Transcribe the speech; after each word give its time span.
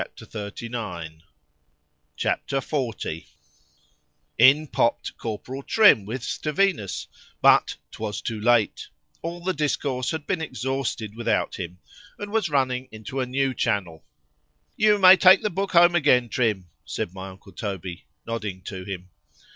XL 0.17 0.49
IN 4.39 4.67
popped 4.67 5.15
Corporal 5.19 5.61
Trim 5.61 6.05
with 6.05 6.23
Stevinus:—But 6.23 7.77
'twas 7.91 8.21
too 8.23 8.39
late,—all 8.41 9.43
the 9.43 9.53
discourse 9.53 10.09
had 10.09 10.25
been 10.25 10.41
exhausted 10.41 11.15
without 11.15 11.57
him, 11.59 11.77
and 12.17 12.31
was 12.31 12.49
running 12.49 12.89
into 12.91 13.19
a 13.19 13.27
new 13.27 13.53
channel. 13.53 14.03
—You 14.75 14.97
may 14.97 15.15
take 15.17 15.43
the 15.43 15.51
book 15.51 15.73
home 15.73 15.93
again, 15.93 16.29
Trim, 16.29 16.71
said 16.83 17.13
my 17.13 17.29
uncle 17.29 17.51
Toby, 17.51 18.07
nodding 18.25 18.63
to 18.63 18.83
him. 18.83 19.11